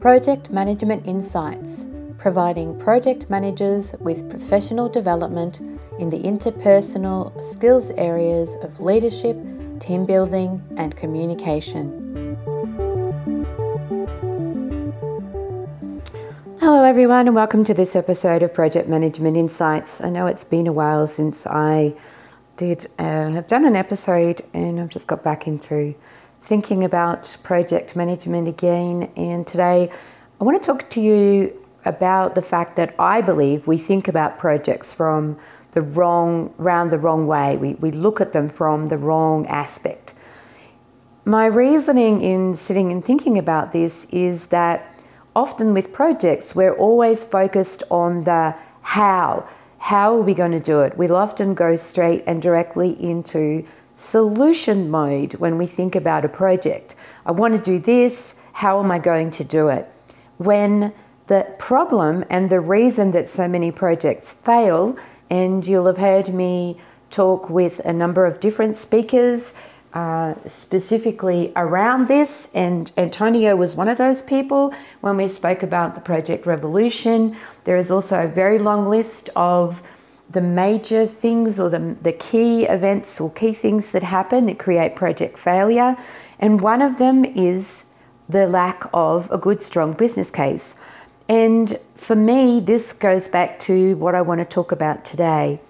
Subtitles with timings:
[0.00, 1.84] Project Management Insights,
[2.18, 5.58] providing project managers with professional development
[5.98, 9.36] in the interpersonal skills areas of leadership,
[9.80, 12.36] team building, and communication.
[16.60, 20.00] Hello, everyone, and welcome to this episode of Project Management Insights.
[20.00, 21.92] I know it's been a while since I
[22.56, 25.96] did uh, have done an episode, and I've just got back into
[26.48, 29.12] thinking about project management again.
[29.16, 29.92] And today
[30.40, 31.52] I want to talk to you
[31.84, 35.38] about the fact that I believe we think about projects from
[35.72, 37.58] the wrong, round the wrong way.
[37.58, 40.14] We, we look at them from the wrong aspect.
[41.26, 44.98] My reasoning in sitting and thinking about this is that
[45.36, 49.46] often with projects, we're always focused on the how.
[49.76, 50.96] How are we going to do it?
[50.96, 53.66] We'll often go straight and directly into
[53.98, 56.94] solution mode when we think about a project.
[57.26, 59.90] I want to do this, how am I going to do it?
[60.38, 60.92] When
[61.26, 64.96] the problem and the reason that so many projects fail,
[65.28, 69.52] and you'll have heard me talk with a number of different speakers
[69.94, 75.94] uh, specifically around this, and Antonio was one of those people when we spoke about
[75.94, 77.36] the Project Revolution.
[77.64, 79.82] There is also a very long list of
[80.30, 84.94] the major things or the, the key events or key things that happen that create
[84.94, 85.96] project failure.
[86.38, 87.84] And one of them is
[88.28, 90.76] the lack of a good, strong business case.
[91.28, 95.60] And for me, this goes back to what I want to talk about today.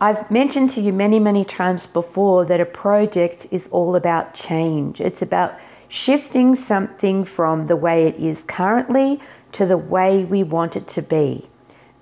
[0.00, 5.00] I've mentioned to you many, many times before that a project is all about change.
[5.00, 5.58] It's about
[5.88, 9.20] shifting something from the way it is currently
[9.52, 11.48] to the way we want it to be.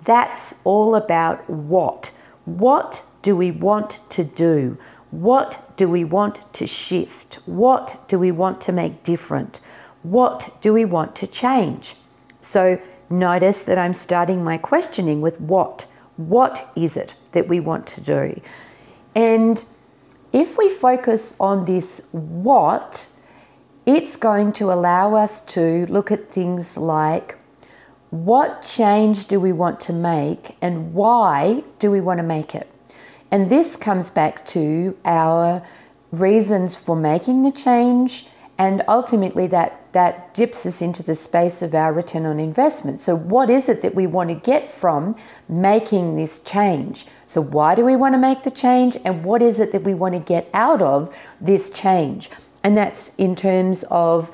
[0.07, 2.11] That's all about what.
[2.47, 4.79] What do we want to do?
[5.11, 7.41] What do we want to shift?
[7.45, 9.61] What do we want to make different?
[10.05, 11.97] What do we want to change?
[12.41, 15.87] So notice that I'm starting my questioning with what.
[16.17, 18.41] What is it that we want to do?
[19.17, 19.65] And
[20.33, 23.09] if we focus on this what,
[23.87, 27.37] it's going to allow us to look at things like
[28.11, 32.71] what change do we want to make and why do we want to make it?
[33.31, 35.63] And this comes back to our
[36.13, 38.27] reasons for making the change
[38.59, 43.01] and ultimately that that dips us into the space of our return on investment.
[43.01, 45.17] So what is it that we want to get from
[45.49, 47.07] making this change?
[47.27, 49.95] So why do we want to make the change and what is it that we
[49.95, 52.31] want to get out of this change?
[52.63, 54.31] And that's in terms of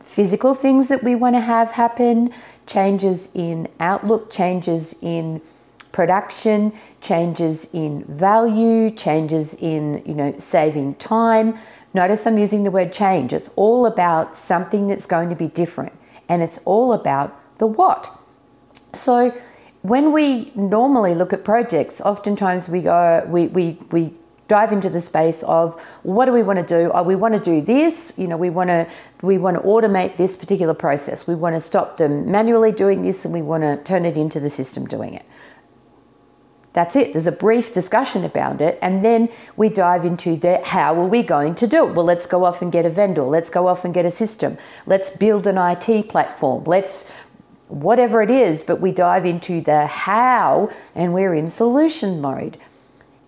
[0.00, 2.32] physical things that we want to have happen,
[2.66, 5.40] changes in outlook, changes in
[5.92, 11.58] production, changes in value, changes in, you know, saving time.
[11.94, 13.32] Notice I'm using the word change.
[13.32, 15.92] It's all about something that's going to be different
[16.28, 18.10] and it's all about the what.
[18.92, 19.30] So
[19.82, 24.12] when we normally look at projects, oftentimes we go we we we
[24.48, 26.90] dive into the space of what do we want to do?
[26.92, 28.12] Oh, we want to do this.
[28.16, 28.86] You know, we want to
[29.22, 31.26] we want to automate this particular process.
[31.26, 34.40] We want to stop them manually doing this, and we want to turn it into
[34.40, 35.24] the system doing it.
[36.74, 37.12] That's it.
[37.12, 41.22] There's a brief discussion about it, and then we dive into the how are we
[41.22, 41.94] going to do it?
[41.94, 43.22] Well, let's go off and get a vendor.
[43.22, 44.58] Let's go off and get a system.
[44.84, 46.64] Let's build an IT platform.
[46.64, 47.08] Let's
[47.68, 52.58] whatever it is, but we dive into the how, and we're in solution mode.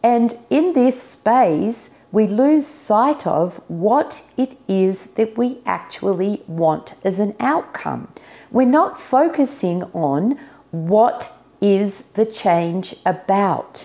[0.06, 6.94] And in this space, we lose sight of what it is that we actually want
[7.02, 8.06] as an outcome.
[8.52, 10.38] We're not focusing on
[10.70, 13.84] what is the change about.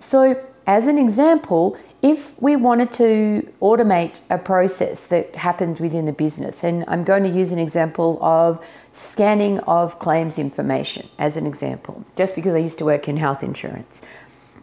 [0.00, 6.12] So, as an example, if we wanted to automate a process that happens within a
[6.12, 11.46] business, and I'm going to use an example of scanning of claims information as an
[11.46, 14.02] example, just because I used to work in health insurance.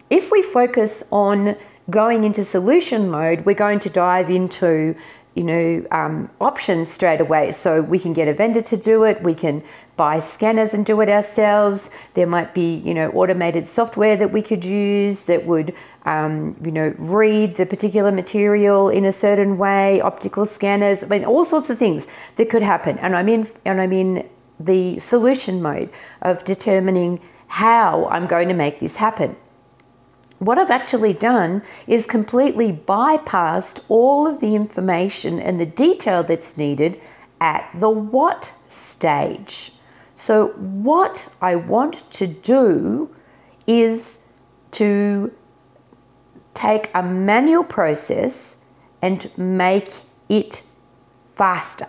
[0.09, 1.55] If we focus on
[1.89, 4.95] going into solution mode, we're going to dive into
[5.35, 7.51] you know um, options straight away.
[7.51, 9.21] So we can get a vendor to do it.
[9.21, 9.63] We can
[9.95, 11.91] buy scanners and do it ourselves.
[12.15, 15.75] There might be you know automated software that we could use that would
[16.05, 20.01] um, you know read the particular material in a certain way.
[20.01, 21.03] Optical scanners.
[21.03, 22.07] I mean all sorts of things
[22.37, 22.97] that could happen.
[22.97, 24.27] And I'm in and I'm in
[24.59, 25.89] the solution mode
[26.23, 29.35] of determining how I'm going to make this happen.
[30.39, 36.57] What I've actually done is completely bypassed all of the information and the detail that's
[36.57, 36.99] needed
[37.41, 39.73] at the what stage.
[40.15, 43.13] So, what I want to do
[43.67, 44.19] is
[44.71, 45.31] to
[46.53, 48.57] take a manual process
[49.01, 49.89] and make
[50.27, 50.63] it
[51.35, 51.87] faster,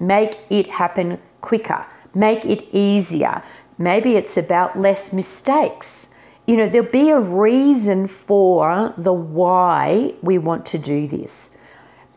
[0.00, 3.42] make it happen quicker, make it easier.
[3.78, 6.10] Maybe it's about less mistakes.
[6.46, 11.50] You know, there'll be a reason for the why we want to do this.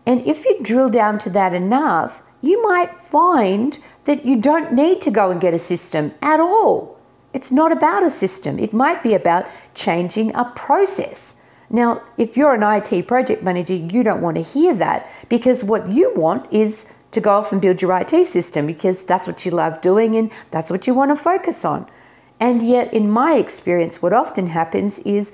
[0.06, 5.02] And if you drill down to that enough, you might find that you don't need
[5.02, 6.98] to go and get a system at all.
[7.34, 11.36] It's not about a system, it might be about changing a process.
[11.70, 15.90] Now, if you're an IT project manager, you don't want to hear that because what
[15.90, 19.52] you want is to go off and build your IT system because that's what you
[19.52, 21.90] love doing and that's what you want to focus on.
[22.40, 25.32] And yet, in my experience, what often happens is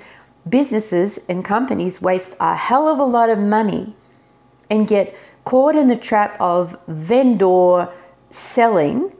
[0.48, 3.96] businesses and companies waste a hell of a lot of money
[4.70, 5.16] and get
[5.46, 7.90] caught in the trap of vendor
[8.32, 9.12] selling,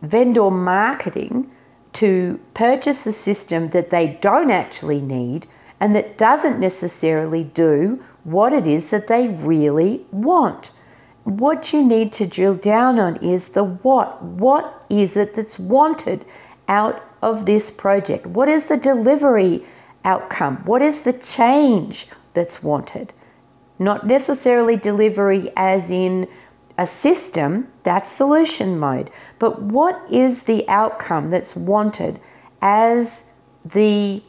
[0.00, 1.50] vendor marketing
[1.94, 5.46] to purchase a system that they don't actually need
[5.78, 10.70] and that doesn't necessarily do what it is that they really want.
[11.24, 14.22] What you need to drill down on is the what.
[14.22, 16.24] What is it that's wanted
[16.72, 18.26] out of this project?
[18.26, 19.62] What is the delivery
[20.04, 20.56] outcome?
[20.64, 23.12] What is the change that's wanted?
[23.78, 26.26] Not necessarily delivery as in
[26.78, 29.10] a system, that's solution mode.
[29.38, 32.18] But what is the outcome that's wanted
[32.62, 33.24] as
[33.64, 34.22] the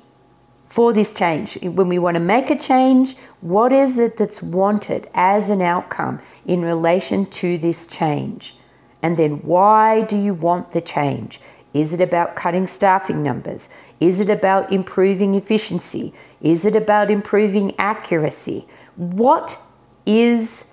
[0.67, 1.57] for this change?
[1.61, 6.19] When we want to make a change, what is it that's wanted as an outcome
[6.45, 8.57] in relation to this change?
[9.01, 11.39] And then why do you want the change?
[11.73, 13.69] Is it about cutting staffing numbers?
[13.99, 16.13] Is it about improving efficiency?
[16.41, 18.67] Is it about improving accuracy?
[18.95, 19.57] What
[20.05, 20.65] is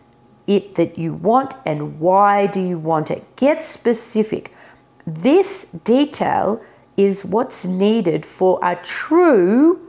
[0.47, 3.25] it that you want and why do you want it?
[3.37, 4.52] Get specific.
[5.06, 6.62] This detail
[6.97, 9.81] is what's needed for a true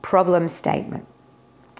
[0.00, 1.06] problem statement.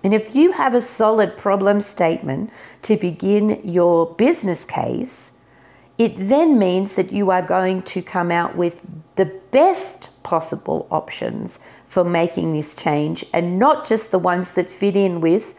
[0.02, 2.50] And if you have a solid problem statement
[2.82, 5.32] to begin your business case,
[6.00, 8.80] it then means that you are going to come out with
[9.16, 14.96] the best possible options for making this change and not just the ones that fit
[14.96, 15.54] in with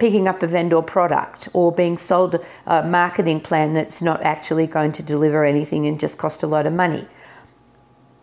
[0.00, 4.90] picking up a vendor product or being sold a marketing plan that's not actually going
[4.90, 7.06] to deliver anything and just cost a lot of money.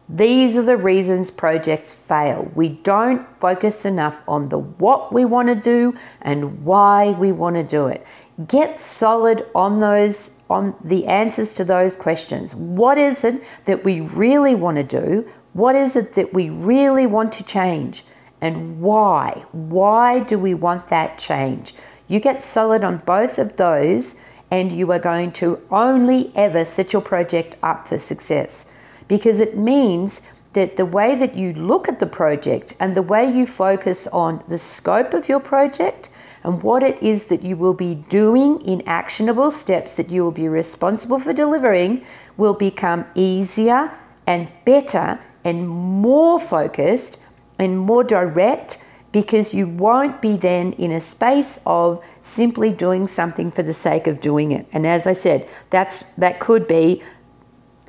[0.10, 2.52] These are the reasons projects fail.
[2.56, 7.56] We don't focus enough on the what we want to do and why we want
[7.56, 8.06] to do it.
[8.48, 12.56] Get solid on those on the answers to those questions.
[12.56, 15.30] What is it that we really want to do?
[15.54, 18.06] What is it that we really want to change?
[18.44, 19.46] and why.
[19.54, 21.74] Why do we want that change?
[22.10, 24.18] You get solid on both of those,
[24.52, 28.66] and you are going to only ever set your project up for success
[29.08, 30.22] because it means
[30.52, 34.44] that the way that you look at the project and the way you focus on
[34.50, 36.10] the scope of your project
[36.44, 40.32] and what it is that you will be doing in actionable steps that you will
[40.32, 42.06] be responsible for delivering
[42.38, 43.92] will become easier
[44.28, 47.18] and better and more focused
[47.60, 48.78] and more direct
[49.12, 54.08] because you won't be then in a space of simply doing something for the sake
[54.08, 54.66] of doing it.
[54.74, 57.04] And as I said, that's that could be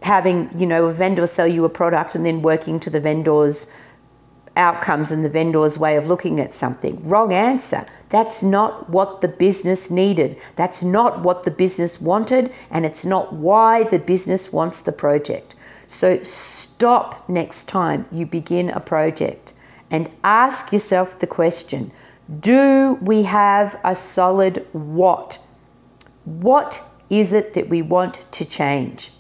[0.03, 3.67] having, you know, a vendor sell you a product and then working to the vendor's
[4.56, 7.03] outcomes and the vendor's way of looking at something.
[7.03, 7.87] Wrong answer.
[8.11, 10.37] That's not what the business needed.
[10.56, 15.55] That's not what the business wanted, and it's not why the business wants the project.
[15.87, 19.53] So stop next time you begin a project
[19.91, 21.93] and ask yourself the question
[22.41, 25.39] do we have a solid what?
[26.25, 29.13] What is it that we want to change?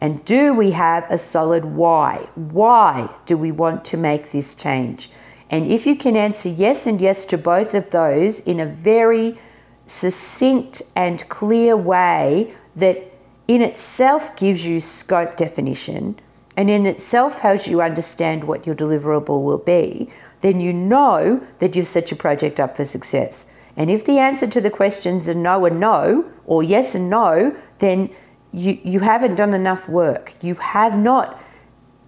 [0.00, 2.28] And do we have a solid why?
[2.34, 5.10] Why do we want to make this change?
[5.50, 9.38] And if you can answer yes and yes to both of those in a very
[9.86, 13.12] succinct and clear way that
[13.48, 16.18] in itself gives you scope definition,
[16.56, 21.74] and in itself helps you understand what your deliverable will be, then you know that
[21.74, 23.46] you've set your project up for success.
[23.76, 27.56] And if the answer to the questions are no and no, or yes and no,
[27.78, 28.10] then
[28.52, 30.34] you, you haven't done enough work.
[30.42, 31.42] You have not